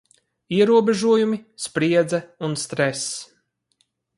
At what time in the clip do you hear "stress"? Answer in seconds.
2.65-3.05